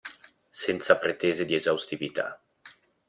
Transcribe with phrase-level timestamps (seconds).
[0.49, 2.41] Senza pretese di esaustività.